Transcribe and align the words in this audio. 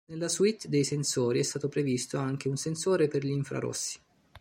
Nella 0.07 0.29
suite 0.29 0.67
dei 0.67 0.83
sensori 0.83 1.37
è 1.37 1.43
stato 1.43 1.67
previsto 1.69 2.17
anche 2.17 2.49
un 2.49 2.57
sensore 2.57 3.07
per 3.07 3.23
gli 3.23 3.29
infrarossi. 3.29 3.99